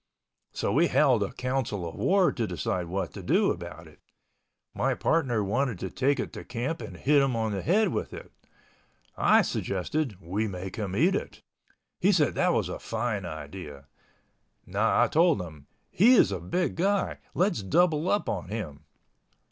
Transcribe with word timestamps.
So 0.51 0.71
we 0.73 0.87
held 0.87 1.21
a 1.21 1.31
council 1.31 1.87
of 1.87 1.93
war 1.93 2.31
to 2.31 2.47
decide 2.47 2.87
what 2.87 3.13
to 3.13 3.21
do 3.21 3.51
about 3.51 3.85
it. 3.85 3.99
My 4.73 4.95
partner 4.95 5.43
wanted 5.43 5.77
to 5.77 5.91
take 5.91 6.19
it 6.19 6.33
to 6.33 6.43
camp 6.43 6.81
and 6.81 6.97
hit 6.97 7.21
him 7.21 7.35
on 7.35 7.51
the 7.51 7.61
head 7.61 7.89
with 7.89 8.11
it. 8.11 8.31
I 9.15 9.43
suggested 9.43 10.19
we 10.19 10.47
make 10.47 10.77
him 10.77 10.95
eat 10.95 11.13
it. 11.13 11.43
He 11.99 12.11
said 12.11 12.33
that 12.33 12.51
was 12.51 12.67
a 12.67 12.79
fine 12.79 13.27
idea. 13.27 13.85
Now 14.65 15.03
I 15.03 15.07
told 15.07 15.39
him, 15.39 15.67
"He 15.91 16.15
is 16.15 16.31
a 16.31 16.39
big 16.39 16.77
guy. 16.77 17.19
Let's 17.35 17.61
double 17.61 18.09
up 18.09 18.27
on 18.27 18.47
him." 18.47 18.85